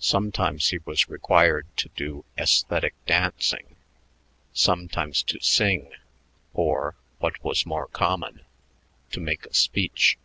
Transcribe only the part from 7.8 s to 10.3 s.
common, to make a speech.